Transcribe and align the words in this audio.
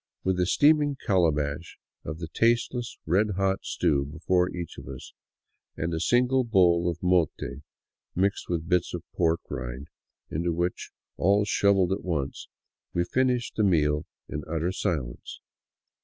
With 0.23 0.39
a 0.39 0.47
steaming 0.47 0.97
calabash 1.05 1.77
of 2.03 2.17
the 2.17 2.27
tasteless, 2.27 2.97
red 3.05 3.35
hot 3.37 3.63
stew 3.63 4.03
be 4.07 4.17
fore 4.17 4.49
each 4.49 4.79
of 4.79 4.87
us, 4.87 5.13
and 5.77 5.93
a 5.93 5.99
single 5.99 6.43
bowl 6.43 6.89
of 6.89 6.97
mote 7.03 7.33
mixed 8.15 8.49
with 8.49 8.67
bits 8.67 8.95
of 8.95 9.03
pork 9.13 9.41
rind 9.51 9.89
into 10.31 10.53
which 10.53 10.89
all 11.17 11.45
shovelled 11.45 11.91
at 11.93 12.03
once, 12.03 12.47
we 12.95 13.03
finished 13.03 13.57
the 13.57 13.63
meal 13.63 14.07
in 14.27 14.41
utter 14.49 14.71
silence. 14.71 15.39